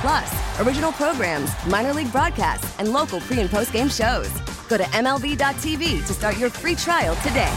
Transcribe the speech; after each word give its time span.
Plus, 0.00 0.60
original 0.60 0.92
programs, 0.92 1.50
minor 1.66 1.92
league 1.92 2.12
broadcasts, 2.12 2.78
and 2.78 2.92
local 2.92 3.20
pre 3.20 3.40
and 3.40 3.50
post 3.50 3.72
game 3.72 3.88
shows. 3.88 4.30
Go 4.68 4.76
to 4.76 4.84
MLB.tv 4.84 6.06
to 6.06 6.12
start 6.14 6.38
your 6.38 6.50
free 6.50 6.74
trial 6.74 7.16
today. 7.16 7.52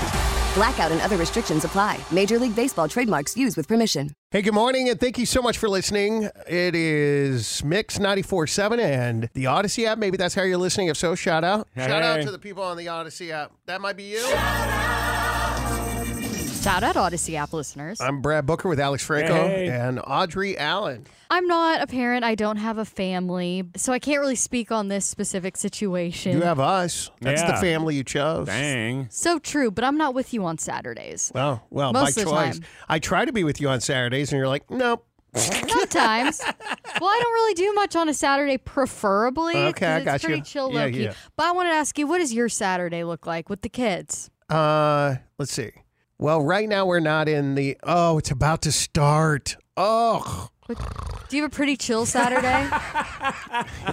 Blackout 0.54 0.92
and 0.92 1.00
other 1.02 1.16
restrictions 1.18 1.64
apply. 1.64 1.98
Major 2.12 2.38
League 2.38 2.56
Baseball 2.56 2.90
trademarks 2.90 3.38
used 3.38 3.56
with 3.56 3.68
permission. 3.68 4.14
Hey, 4.32 4.42
good 4.42 4.54
morning, 4.54 4.90
and 4.90 5.00
thank 5.00 5.18
you 5.18 5.26
so 5.26 5.42
much 5.42 5.58
for 5.58 5.70
listening. 5.70 6.30
It 6.48 6.76
is 6.76 7.64
Mix 7.64 8.00
94.7 8.00 8.80
and 8.80 9.30
the 9.34 9.46
Audacy 9.46 9.86
app. 9.86 9.98
Maybe 9.98 10.18
that's 10.18 10.36
how 10.36 10.44
you're 10.44 10.58
listening. 10.58 10.88
If 10.88 10.98
so, 10.98 11.16
shout 11.16 11.44
out. 11.44 11.68
Shout 11.78 12.04
out 12.04 12.22
to 12.24 12.32
the 12.32 12.40
people 12.40 12.64
on 12.64 12.76
the 12.76 12.88
Audacy 12.88 13.32
app. 13.32 13.52
That 13.66 13.80
might 13.82 13.96
be 13.96 14.04
you. 14.04 15.11
Shout 16.62 16.84
out 16.84 16.96
Audacy 16.96 17.34
app 17.34 17.54
listeners. 17.54 18.00
I'm 18.00 18.22
Brad 18.22 18.46
Booker 18.46 18.70
with 18.70 18.80
Alex 18.80 19.04
Franco 19.04 19.34
Hey. 19.48 19.68
and 19.68 20.00
Audrey 20.06 20.56
Allen. 20.60 21.08
I'm 21.32 21.48
not 21.48 21.82
a 21.82 21.88
parent. 21.88 22.24
I 22.24 22.36
don't 22.36 22.58
have 22.58 22.78
a 22.78 22.86
family, 22.86 23.64
so 23.76 23.92
I 23.92 23.98
can't 23.98 24.20
really 24.20 24.36
speak 24.36 24.72
on 24.72 24.88
this 24.88 25.04
specific 25.04 25.58
situation. 25.58 26.34
You 26.34 26.42
have 26.44 26.60
us. 26.60 27.10
That's 27.20 27.42
the 27.42 27.56
family 27.58 27.96
you 27.96 28.04
chose. 28.04 28.46
Dang. 28.46 29.08
so 29.10 29.40
true, 29.40 29.72
but 29.72 29.84
I'm 29.84 29.98
not 29.98 30.14
with 30.14 30.36
you 30.36 30.46
on 30.46 30.60
Saturdays. 30.60 31.32
Well, 31.34 31.66
well, 31.72 31.94
Most 31.94 32.04
by 32.16 32.22
of 32.22 32.28
the 32.28 32.32
choice. 32.32 32.60
time. 32.60 32.68
I 32.88 33.00
try 33.00 33.26
to 33.26 33.34
be 33.34 33.44
with 33.44 33.60
you 33.60 33.68
on 33.68 33.82
Saturdays, 33.82 34.32
and 34.32 34.38
you're 34.38 34.48
like, 34.48 34.70
nope. 34.70 35.04
Sometimes. 35.34 36.42
well, 37.00 37.10
I 37.10 37.20
don't 37.24 37.34
really 37.34 37.54
do 37.56 37.74
much 37.74 37.96
on 37.96 38.08
a 38.08 38.14
Saturday, 38.14 38.60
preferably. 38.60 39.58
Okay, 39.58 39.88
I 39.88 39.96
it's 39.98 40.06
got 40.06 40.22
you. 40.22 40.28
pretty 40.30 40.42
chill, 40.44 40.72
Yeah, 40.74 40.90
key. 40.92 41.04
yeah. 41.06 41.14
But 41.38 41.48
I 41.48 41.52
wanted 41.54 41.70
to 41.70 41.76
ask 41.76 41.98
you, 41.98 42.06
what 42.06 42.20
does 42.20 42.32
your 42.34 42.50
Saturday 42.50 43.04
look 43.04 43.26
like 43.26 43.50
with 43.50 43.62
the 43.64 43.70
kids? 43.70 44.30
Uh, 44.48 45.16
let's 45.40 45.54
see. 45.54 45.72
Well, 46.22 46.40
right 46.40 46.70
now 46.70 46.86
we're 46.86 47.00
not 47.00 47.28
in 47.28 47.56
the. 47.56 47.80
Oh, 47.82 48.20
it's 48.20 48.30
about 48.30 48.62
to 48.62 48.72
start. 48.72 49.58
Oh, 49.76 50.50
Do 50.68 50.76
you 51.36 51.42
have 51.42 51.52
a 51.52 51.56
pretty 51.56 51.76
chill 51.76 52.06
Saturday? 52.06 52.70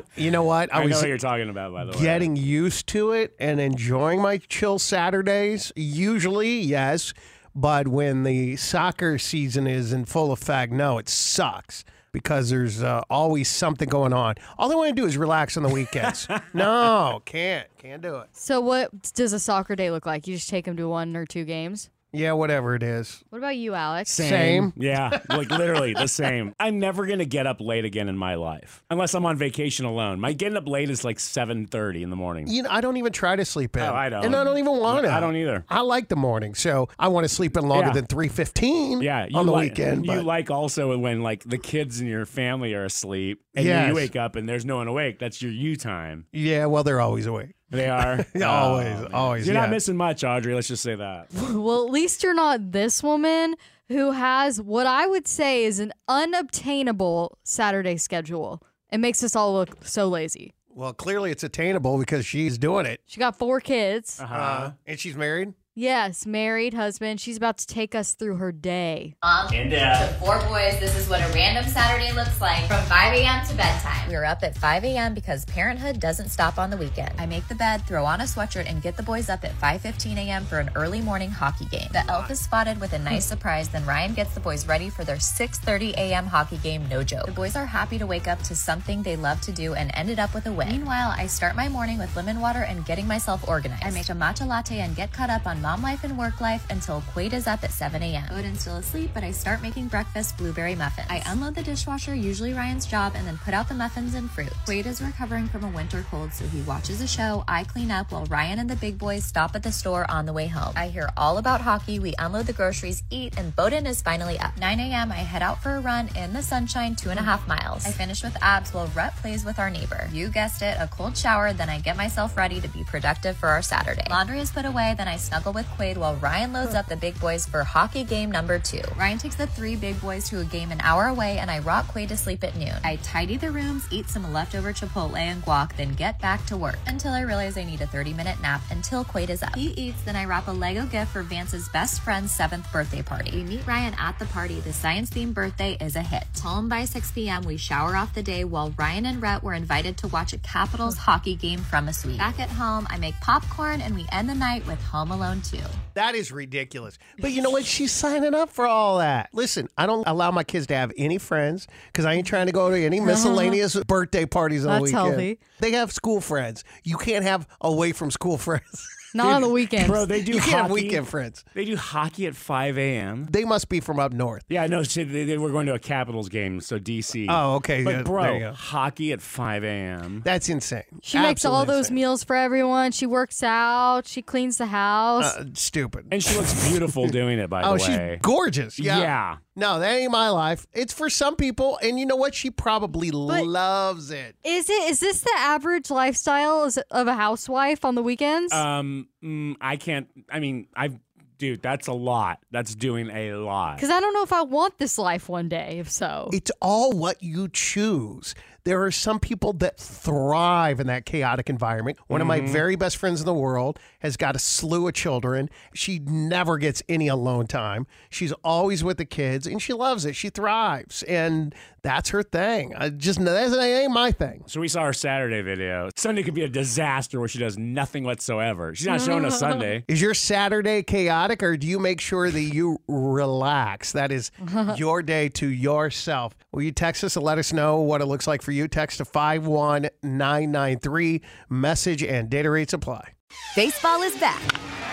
you 0.14 0.30
know 0.30 0.42
what? 0.42 0.68
I, 0.70 0.80
know 0.80 0.88
was 0.88 0.96
what 0.96 1.08
you're 1.08 1.16
talking 1.16 1.48
about, 1.48 1.72
by 1.72 1.86
the 1.86 1.92
way. 1.92 1.98
getting 2.02 2.36
used 2.36 2.86
to 2.88 3.12
it 3.12 3.34
and 3.40 3.58
enjoying 3.58 4.20
my 4.20 4.36
chill 4.36 4.78
Saturdays. 4.78 5.72
Usually, 5.74 6.58
yes, 6.58 7.14
but 7.54 7.88
when 7.88 8.24
the 8.24 8.56
soccer 8.56 9.16
season 9.16 9.66
is 9.66 9.94
in 9.94 10.04
full 10.04 10.30
effect, 10.30 10.70
no, 10.70 10.98
it 10.98 11.08
sucks 11.08 11.82
because 12.12 12.50
there's 12.50 12.82
uh, 12.82 13.00
always 13.08 13.48
something 13.48 13.88
going 13.88 14.12
on. 14.12 14.34
All 14.58 14.70
I 14.70 14.74
want 14.74 14.94
to 14.94 14.94
do 14.94 15.06
is 15.06 15.16
relax 15.16 15.56
on 15.56 15.62
the 15.62 15.70
weekends. 15.70 16.28
no, 16.52 17.22
can't, 17.24 17.68
can't 17.78 18.02
do 18.02 18.16
it. 18.16 18.28
so, 18.32 18.60
what 18.60 19.14
does 19.14 19.32
a 19.32 19.40
soccer 19.40 19.74
day 19.74 19.90
look 19.90 20.04
like? 20.04 20.26
You 20.26 20.34
just 20.34 20.50
take 20.50 20.66
them 20.66 20.76
to 20.76 20.90
one 20.90 21.16
or 21.16 21.24
two 21.24 21.46
games? 21.46 21.88
Yeah, 22.12 22.32
whatever 22.32 22.74
it 22.74 22.82
is. 22.82 23.22
What 23.28 23.38
about 23.38 23.56
you, 23.56 23.74
Alex? 23.74 24.10
Same. 24.10 24.72
Yeah, 24.76 25.20
like 25.28 25.50
literally 25.50 25.92
the 25.92 26.06
same. 26.08 26.54
I'm 26.60 26.78
never 26.78 27.06
gonna 27.06 27.24
get 27.26 27.46
up 27.46 27.60
late 27.60 27.84
again 27.84 28.08
in 28.08 28.16
my 28.16 28.36
life 28.36 28.82
unless 28.90 29.14
I'm 29.14 29.26
on 29.26 29.36
vacation 29.36 29.84
alone. 29.84 30.18
My 30.18 30.32
getting 30.32 30.56
up 30.56 30.66
late 30.66 30.88
is 30.88 31.04
like 31.04 31.18
7:30 31.18 32.02
in 32.02 32.10
the 32.10 32.16
morning. 32.16 32.46
You 32.48 32.62
know, 32.62 32.70
I 32.70 32.80
don't 32.80 32.96
even 32.96 33.12
try 33.12 33.36
to 33.36 33.44
sleep 33.44 33.76
in. 33.76 33.82
Oh, 33.82 33.92
I 33.94 34.08
don't. 34.08 34.24
And 34.24 34.34
I 34.34 34.44
don't 34.44 34.56
even 34.58 34.78
want 34.78 35.04
to. 35.04 35.12
I 35.12 35.20
don't 35.20 35.36
either. 35.36 35.64
I 35.68 35.82
like 35.82 36.08
the 36.08 36.16
morning, 36.16 36.54
so 36.54 36.88
I 36.98 37.08
want 37.08 37.24
to 37.24 37.28
sleep 37.28 37.56
in 37.56 37.68
longer 37.68 37.88
Yeah. 37.88 37.92
than 37.94 38.06
three 38.06 38.28
fifteen. 38.28 39.02
Yeah, 39.02 39.26
on 39.34 39.44
the 39.46 39.52
like, 39.52 39.70
weekend. 39.72 40.06
You 40.06 40.12
but- 40.16 40.24
like 40.24 40.50
also 40.50 40.96
when 40.96 41.22
like 41.22 41.44
the 41.44 41.58
kids 41.58 42.00
in 42.00 42.06
your 42.06 42.24
family 42.24 42.72
are 42.74 42.84
asleep 42.84 43.42
and 43.54 43.66
Yes. 43.66 43.88
you 43.88 43.94
wake 43.94 44.16
up 44.16 44.34
and 44.36 44.48
there's 44.48 44.64
no 44.64 44.76
one 44.76 44.88
awake. 44.88 45.18
That's 45.18 45.42
your 45.42 45.52
you 45.52 45.76
time. 45.76 46.26
yeah, 46.32 46.64
well, 46.66 46.84
they're 46.84 47.00
always 47.00 47.26
awake. 47.26 47.50
They 47.70 47.88
are 47.88 48.24
Yeah, 48.34 48.50
Oh, 48.50 48.70
always, 48.70 48.84
man. 48.86 49.12
always, 49.12 49.46
You're 49.46 49.54
yeah. 49.54 49.60
not 49.62 49.70
missing 49.70 49.96
much, 49.96 50.24
Audrey. 50.24 50.54
Let's 50.54 50.68
just 50.68 50.82
say 50.82 50.94
that. 50.94 51.28
Well, 51.52 51.84
at 51.84 51.90
least 51.90 52.22
you're 52.22 52.34
not 52.34 52.72
this 52.72 53.02
woman 53.02 53.54
who 53.88 54.12
has 54.12 54.60
what 54.60 54.86
I 54.86 55.06
would 55.06 55.26
say 55.28 55.64
is 55.64 55.78
an 55.78 55.92
unobtainable 56.08 57.38
Saturday 57.44 57.96
schedule. 57.96 58.62
It 58.90 58.98
makes 58.98 59.22
us 59.22 59.36
all 59.36 59.52
look 59.54 59.84
so 59.84 60.08
lazy. 60.08 60.54
Well, 60.70 60.92
clearly 60.92 61.30
it's 61.30 61.42
attainable 61.42 61.98
because 61.98 62.24
she's 62.24 62.56
doing 62.56 62.86
it. 62.86 63.00
She 63.06 63.18
got 63.18 63.36
four 63.38 63.60
kids. 63.60 64.20
Uh-huh. 64.20 64.34
Uh, 64.34 64.72
and 64.86 64.98
she's 64.98 65.16
married. 65.16 65.52
Yes, 65.78 66.26
married 66.26 66.74
husband. 66.74 67.20
She's 67.20 67.36
about 67.36 67.58
to 67.58 67.66
take 67.68 67.94
us 67.94 68.14
through 68.14 68.34
her 68.38 68.50
day. 68.50 69.14
Mom, 69.22 69.54
And 69.54 69.72
uh, 69.72 70.08
to 70.08 70.14
four 70.14 70.40
boys, 70.48 70.80
this 70.80 70.96
is 70.96 71.08
what 71.08 71.20
a 71.20 71.32
random 71.32 71.70
Saturday 71.70 72.10
looks 72.10 72.40
like 72.40 72.66
from 72.66 72.82
5 72.86 73.14
a.m. 73.14 73.46
to 73.46 73.54
bedtime. 73.54 74.08
We 74.08 74.16
are 74.16 74.24
up 74.24 74.42
at 74.42 74.58
5 74.58 74.82
a.m. 74.82 75.14
because 75.14 75.44
parenthood 75.44 76.00
doesn't 76.00 76.30
stop 76.30 76.58
on 76.58 76.70
the 76.70 76.76
weekend. 76.76 77.12
I 77.16 77.26
make 77.26 77.46
the 77.46 77.54
bed, 77.54 77.86
throw 77.86 78.04
on 78.04 78.20
a 78.20 78.24
sweatshirt, 78.24 78.68
and 78.68 78.82
get 78.82 78.96
the 78.96 79.04
boys 79.04 79.28
up 79.28 79.44
at 79.44 79.56
5.15 79.60 80.16
a.m. 80.16 80.44
for 80.46 80.58
an 80.58 80.68
early 80.74 81.00
morning 81.00 81.30
hockey 81.30 81.66
game. 81.66 81.86
The 81.92 82.04
elf 82.10 82.28
is 82.28 82.40
spotted 82.40 82.80
with 82.80 82.92
a 82.92 82.98
nice 82.98 83.24
surprise, 83.24 83.68
then 83.68 83.86
Ryan 83.86 84.14
gets 84.14 84.34
the 84.34 84.40
boys 84.40 84.66
ready 84.66 84.90
for 84.90 85.04
their 85.04 85.18
6.30 85.18 85.92
a.m. 85.92 86.26
hockey 86.26 86.56
game, 86.56 86.88
no 86.88 87.04
joke. 87.04 87.26
The 87.26 87.30
boys 87.30 87.54
are 87.54 87.66
happy 87.66 87.98
to 87.98 88.06
wake 88.08 88.26
up 88.26 88.42
to 88.42 88.56
something 88.56 89.04
they 89.04 89.14
love 89.14 89.40
to 89.42 89.52
do 89.52 89.74
and 89.74 89.92
ended 89.94 90.18
up 90.18 90.34
with 90.34 90.46
a 90.46 90.52
win. 90.52 90.70
Meanwhile, 90.70 91.14
I 91.16 91.28
start 91.28 91.54
my 91.54 91.68
morning 91.68 91.98
with 91.98 92.16
lemon 92.16 92.40
water 92.40 92.62
and 92.62 92.84
getting 92.84 93.06
myself 93.06 93.46
organized. 93.46 93.84
I 93.86 93.90
make 93.92 94.08
a 94.08 94.12
matcha 94.12 94.44
latte 94.44 94.80
and 94.80 94.96
get 94.96 95.12
caught 95.12 95.30
up 95.30 95.46
on 95.46 95.62
mom 95.68 95.82
life 95.82 96.02
and 96.02 96.16
work 96.16 96.40
life 96.40 96.64
until 96.70 97.02
Quaid 97.12 97.34
is 97.34 97.46
up 97.46 97.62
at 97.62 97.70
7 97.70 98.02
a.m. 98.02 98.24
Odin's 98.30 98.62
still 98.62 98.76
asleep, 98.76 99.10
but 99.12 99.22
I 99.22 99.32
start 99.32 99.60
making 99.60 99.88
breakfast 99.88 100.38
blueberry 100.38 100.74
muffins. 100.74 101.06
I 101.10 101.22
unload 101.26 101.56
the 101.56 101.62
dishwasher, 101.62 102.14
usually 102.14 102.54
Ryan's 102.54 102.86
job, 102.86 103.12
and 103.14 103.26
then 103.26 103.36
put 103.36 103.52
out 103.52 103.68
the 103.68 103.74
muffins 103.74 104.14
and 104.14 104.30
fruit. 104.30 104.48
Quaid 104.64 104.86
is 104.86 105.02
recovering 105.02 105.46
from 105.46 105.64
a 105.64 105.68
winter 105.68 106.06
cold, 106.10 106.32
so 106.32 106.46
he 106.46 106.62
watches 106.62 107.02
a 107.02 107.06
show. 107.06 107.44
I 107.46 107.64
clean 107.64 107.90
up 107.90 108.12
while 108.12 108.24
Ryan 108.24 108.60
and 108.60 108.70
the 108.70 108.76
big 108.76 108.96
boys 108.96 109.24
stop 109.24 109.54
at 109.54 109.62
the 109.62 109.70
store 109.70 110.10
on 110.10 110.24
the 110.24 110.32
way 110.32 110.46
home. 110.46 110.72
I 110.74 110.88
hear 110.88 111.10
all 111.18 111.36
about 111.36 111.60
hockey. 111.60 111.98
We 111.98 112.14
unload 112.18 112.46
the 112.46 112.54
groceries, 112.54 113.02
eat, 113.10 113.36
and 113.36 113.54
Bowden 113.54 113.86
is 113.86 114.00
finally 114.00 114.38
up. 114.38 114.56
9 114.58 114.80
a.m. 114.80 115.12
I 115.12 115.16
head 115.16 115.42
out 115.42 115.62
for 115.62 115.76
a 115.76 115.80
run 115.80 116.08
in 116.16 116.32
the 116.32 116.42
sunshine, 116.42 116.96
two 116.96 117.10
and 117.10 117.20
a 117.20 117.22
half 117.22 117.46
miles. 117.46 117.84
I 117.84 117.90
finish 117.90 118.22
with 118.22 118.38
abs 118.40 118.72
while 118.72 118.86
Rhett 118.96 119.14
plays 119.16 119.44
with 119.44 119.58
our 119.58 119.68
neighbor. 119.68 120.08
You 120.14 120.28
guessed 120.28 120.62
it, 120.62 120.78
a 120.80 120.88
cold 120.88 121.14
shower, 121.14 121.52
then 121.52 121.68
I 121.68 121.78
get 121.78 121.98
myself 121.98 122.38
ready 122.38 122.58
to 122.58 122.68
be 122.68 122.84
productive 122.84 123.36
for 123.36 123.50
our 123.50 123.60
Saturday. 123.60 124.06
Laundry 124.08 124.40
is 124.40 124.50
put 124.50 124.64
away, 124.64 124.94
then 124.96 125.08
I 125.08 125.18
snuggle 125.18 125.57
with 125.58 125.66
Quaid 125.70 125.96
while 125.96 126.14
Ryan 126.14 126.52
loads 126.52 126.76
up 126.76 126.86
the 126.86 126.96
big 126.96 127.18
boys 127.18 127.44
for 127.44 127.64
hockey 127.64 128.04
game 128.04 128.30
number 128.30 128.60
two. 128.60 128.82
Ryan 128.96 129.18
takes 129.18 129.34
the 129.34 129.48
three 129.48 129.74
big 129.74 130.00
boys 130.00 130.28
to 130.28 130.38
a 130.38 130.44
game 130.44 130.70
an 130.70 130.80
hour 130.82 131.06
away, 131.06 131.38
and 131.38 131.50
I 131.50 131.58
rock 131.58 131.88
Quaid 131.88 132.08
to 132.08 132.16
sleep 132.16 132.44
at 132.44 132.54
noon. 132.54 132.76
I 132.84 132.94
tidy 133.02 133.36
the 133.36 133.50
rooms, 133.50 133.88
eat 133.90 134.08
some 134.08 134.32
leftover 134.32 134.72
Chipotle 134.72 135.18
and 135.18 135.42
guac, 135.42 135.76
then 135.76 135.94
get 135.94 136.20
back 136.20 136.46
to 136.46 136.56
work 136.56 136.78
until 136.86 137.12
I 137.12 137.22
realize 137.22 137.58
I 137.58 137.64
need 137.64 137.80
a 137.80 137.88
30 137.88 138.12
minute 138.12 138.40
nap 138.40 138.60
until 138.70 139.04
Quaid 139.04 139.30
is 139.30 139.42
up. 139.42 139.56
He 139.56 139.70
eats, 139.70 140.00
then 140.02 140.14
I 140.14 140.26
wrap 140.26 140.46
a 140.46 140.52
Lego 140.52 140.86
gift 140.86 141.10
for 141.12 141.22
Vance's 141.22 141.68
best 141.70 142.02
friend's 142.02 142.30
seventh 142.30 142.70
birthday 142.72 143.02
party. 143.02 143.32
We 143.32 143.42
meet 143.42 143.66
Ryan 143.66 143.94
at 143.98 144.16
the 144.20 144.26
party. 144.26 144.60
The 144.60 144.72
science 144.72 145.10
themed 145.10 145.34
birthday 145.34 145.76
is 145.80 145.96
a 145.96 146.02
hit. 146.02 146.22
Home 146.44 146.68
by 146.68 146.84
6 146.84 147.10
p.m., 147.10 147.42
we 147.42 147.56
shower 147.56 147.96
off 147.96 148.14
the 148.14 148.22
day 148.22 148.44
while 148.44 148.72
Ryan 148.78 149.06
and 149.06 149.20
Rhett 149.20 149.42
were 149.42 149.54
invited 149.54 149.96
to 149.98 150.08
watch 150.08 150.32
a 150.32 150.38
Capitals 150.38 150.98
hockey 150.98 151.34
game 151.34 151.58
from 151.58 151.88
a 151.88 151.92
suite. 151.92 152.18
Back 152.18 152.38
at 152.38 152.48
home, 152.48 152.86
I 152.90 152.98
make 152.98 153.18
popcorn 153.20 153.80
and 153.80 153.96
we 153.96 154.06
end 154.12 154.28
the 154.28 154.36
night 154.36 154.64
with 154.68 154.80
Home 154.84 155.10
Alone 155.10 155.42
2. 155.42 155.47
That 155.94 156.14
is 156.14 156.30
ridiculous. 156.30 156.98
But 157.18 157.32
you 157.32 157.42
know 157.42 157.50
what? 157.50 157.64
She's 157.64 157.90
signing 157.90 158.34
up 158.34 158.50
for 158.50 158.66
all 158.66 158.98
that. 158.98 159.30
Listen, 159.32 159.68
I 159.76 159.86
don't 159.86 160.06
allow 160.06 160.30
my 160.30 160.44
kids 160.44 160.66
to 160.68 160.74
have 160.76 160.92
any 160.96 161.18
friends 161.18 161.66
because 161.86 162.04
I 162.04 162.14
ain't 162.14 162.26
trying 162.26 162.46
to 162.46 162.52
go 162.52 162.70
to 162.70 162.80
any 162.80 162.98
uh-huh. 162.98 163.06
miscellaneous 163.06 163.74
birthday 163.84 164.24
parties 164.24 164.64
on 164.64 164.68
the 164.68 164.72
That's 164.72 164.92
weekend. 164.92 165.08
healthy. 165.08 165.40
They 165.58 165.72
have 165.72 165.92
school 165.92 166.20
friends. 166.20 166.64
You 166.84 166.96
can't 166.98 167.24
have 167.24 167.48
away 167.60 167.92
from 167.92 168.10
school 168.10 168.38
friends. 168.38 168.88
Not 169.14 169.32
on 169.32 169.42
the 169.42 169.48
weekends. 169.48 169.88
Bro, 169.88 170.06
they 170.06 170.22
do 170.22 170.32
You 170.32 170.38
hockey. 170.38 170.50
can't 170.50 170.62
have 170.62 170.70
weekend 170.70 171.08
friends. 171.08 171.44
They 171.54 171.64
do 171.64 171.76
hockey 171.76 172.26
at 172.26 172.36
5 172.36 172.78
a.m. 172.78 173.26
They 173.30 173.44
must 173.44 173.68
be 173.68 173.80
from 173.80 173.98
up 173.98 174.12
north. 174.12 174.44
Yeah, 174.48 174.66
no, 174.66 174.82
shit, 174.82 175.12
they, 175.12 175.24
they 175.24 175.38
were 175.38 175.50
going 175.50 175.66
to 175.66 175.74
a 175.74 175.78
Capitals 175.78 176.28
game, 176.28 176.60
so 176.60 176.78
DC. 176.78 177.26
Oh, 177.28 177.54
okay, 177.56 177.84
But 177.84 177.90
yeah, 177.94 178.02
bro, 178.02 178.22
there 178.22 178.34
you 178.34 178.40
go. 178.40 178.52
hockey 178.52 179.12
at 179.12 179.20
5 179.20 179.64
a.m. 179.64 180.22
That's 180.24 180.48
insane. 180.48 180.82
she 181.02 181.18
makes 181.18 181.44
all 181.44 181.52
Absolutely 181.54 181.74
those 181.74 181.84
insane. 181.86 181.94
meals 181.94 182.24
for 182.24 182.36
everyone. 182.36 182.92
She 182.92 183.06
works 183.06 183.42
out. 183.42 184.06
She 184.06 184.22
cleans 184.22 184.58
the 184.58 184.66
house. 184.66 185.24
Uh, 185.36 185.44
stupid. 185.54 186.06
And 186.10 186.22
she 186.22 186.36
looks 186.36 186.68
beautiful 186.68 187.06
doing 187.08 187.38
it, 187.38 187.48
by 187.50 187.62
oh, 187.62 187.74
the 187.74 187.78
she's 187.78 187.96
way. 187.96 188.18
gorgeous. 188.22 188.78
Yeah. 188.78 188.98
Yeah. 188.98 189.36
No, 189.56 189.80
that 189.80 189.90
ain't 189.92 190.12
my 190.12 190.28
life. 190.28 190.66
It's 190.72 190.92
for 190.92 191.10
some 191.10 191.34
people, 191.34 191.78
and 191.82 191.98
you 191.98 192.06
know 192.06 192.14
what? 192.14 192.32
She 192.32 192.48
probably 192.50 193.10
loves 193.10 194.10
it. 194.12 194.36
is 194.44 194.70
it? 194.70 194.90
Is 194.90 195.00
this 195.00 195.20
the 195.22 195.32
average 195.36 195.90
lifestyle 195.90 196.64
is- 196.64 196.78
of 196.92 197.06
a 197.08 197.14
housewife 197.14 197.84
on 197.84 197.94
the 197.96 198.02
weekends? 198.02 198.52
Um, 198.52 198.97
mm, 199.22 199.56
I 199.60 199.76
can't. 199.76 200.08
I 200.30 200.40
mean, 200.40 200.68
I, 200.74 200.90
dude, 201.38 201.62
that's 201.62 201.86
a 201.86 201.92
lot. 201.92 202.40
That's 202.50 202.74
doing 202.74 203.10
a 203.10 203.34
lot. 203.34 203.76
Because 203.76 203.90
I 203.90 204.00
don't 204.00 204.12
know 204.14 204.22
if 204.22 204.32
I 204.32 204.42
want 204.42 204.78
this 204.78 204.98
life 204.98 205.28
one 205.28 205.48
day. 205.48 205.78
If 205.78 205.90
so, 205.90 206.30
It's 206.32 206.50
all 206.60 206.92
what 206.92 207.22
you 207.22 207.48
choose. 207.48 208.34
There 208.68 208.84
are 208.84 208.90
some 208.90 209.18
people 209.18 209.54
that 209.54 209.78
thrive 209.78 210.78
in 210.78 210.88
that 210.88 211.06
chaotic 211.06 211.48
environment. 211.48 211.96
One 212.08 212.20
of 212.20 212.26
my 212.26 212.40
mm-hmm. 212.40 212.52
very 212.52 212.76
best 212.76 212.98
friends 212.98 213.18
in 213.18 213.24
the 213.24 213.32
world 213.32 213.78
has 214.00 214.18
got 214.18 214.36
a 214.36 214.38
slew 214.38 214.86
of 214.86 214.92
children. 214.92 215.48
She 215.72 216.00
never 216.00 216.58
gets 216.58 216.82
any 216.86 217.08
alone 217.08 217.46
time. 217.46 217.86
She's 218.10 218.32
always 218.44 218.84
with 218.84 218.98
the 218.98 219.06
kids 219.06 219.46
and 219.46 219.62
she 219.62 219.72
loves 219.72 220.04
it. 220.04 220.14
She 220.14 220.28
thrives. 220.28 221.02
And 221.04 221.54
that's 221.82 222.10
her 222.10 222.22
thing. 222.22 222.74
I 222.76 222.90
just 222.90 223.24
that 223.24 223.58
ain't 223.58 223.92
my 223.92 224.12
thing. 224.12 224.44
So 224.46 224.60
we 224.60 224.68
saw 224.68 224.84
her 224.84 224.92
Saturday 224.92 225.40
video. 225.40 225.88
Sunday 225.96 226.22
could 226.22 226.34
be 226.34 226.42
a 226.42 226.48
disaster 226.48 227.18
where 227.18 227.28
she 227.28 227.38
does 227.38 227.56
nothing 227.56 228.04
whatsoever. 228.04 228.74
She's 228.74 228.86
not 228.86 229.00
showing 229.00 229.24
us 229.24 229.38
Sunday. 229.38 229.84
Is 229.88 230.02
your 230.02 230.12
Saturday 230.12 230.82
chaotic 230.82 231.42
or 231.42 231.56
do 231.56 231.66
you 231.66 231.78
make 231.78 232.00
sure 232.00 232.30
that 232.30 232.40
you 232.40 232.78
relax? 232.88 233.92
That 233.92 234.12
is 234.12 234.30
your 234.76 235.02
day 235.02 235.28
to 235.30 235.48
yourself. 235.48 236.34
Will 236.52 236.62
you 236.62 236.72
text 236.72 237.04
us 237.04 237.16
and 237.16 237.24
let 237.24 237.38
us 237.38 237.52
know 237.52 237.80
what 237.80 238.00
it 238.00 238.06
looks 238.06 238.26
like 238.26 238.42
for 238.42 238.52
you? 238.52 238.57
Text 238.66 238.98
to 238.98 239.04
51993. 239.04 241.20
Message 241.48 242.02
and 242.02 242.28
data 242.28 242.50
rates 242.50 242.72
apply. 242.72 243.12
Baseball 243.54 244.02
is 244.02 244.16
back, 244.18 244.40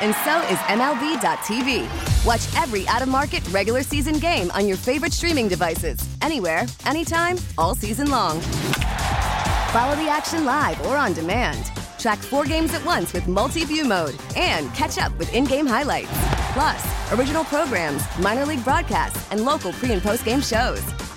and 0.02 0.14
so 0.26 0.38
is 0.52 0.58
MLB.tv. 0.68 1.88
Watch 2.26 2.46
every 2.62 2.86
out 2.88 3.02
of 3.02 3.08
market 3.08 3.48
regular 3.50 3.82
season 3.82 4.20
game 4.20 4.52
on 4.52 4.68
your 4.68 4.78
favorite 4.78 5.14
streaming 5.14 5.48
devices, 5.48 5.98
anywhere, 6.22 6.66
anytime, 6.86 7.38
all 7.58 7.74
season 7.76 8.10
long. 8.12 8.42
Follow 9.72 9.96
the 9.96 10.08
action 10.10 10.46
live 10.46 10.80
or 10.86 10.96
on 10.98 11.14
demand. 11.14 11.72
Track 12.00 12.20
four 12.20 12.46
games 12.46 12.74
at 12.74 12.86
once 12.86 13.14
with 13.14 13.28
multi 13.28 13.66
view 13.66 13.86
mode 13.86 14.16
and 14.36 14.72
catch 14.74 14.98
up 14.98 15.18
with 15.18 15.34
in 15.34 15.46
game 15.46 15.66
highlights. 15.66 16.10
Plus, 16.54 17.12
original 17.14 17.44
programs, 17.46 18.04
minor 18.20 18.46
league 18.46 18.64
broadcasts, 18.64 19.30
and 19.32 19.44
local 19.44 19.74
pre 19.74 19.92
and 19.92 20.02
post 20.02 20.24
game 20.24 20.42
shows. 20.42 20.82